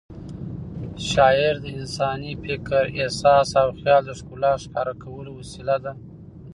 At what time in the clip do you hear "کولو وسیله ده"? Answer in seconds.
5.03-5.93